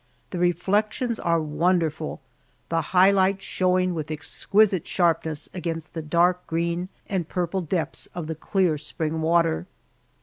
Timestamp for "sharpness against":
4.87-5.93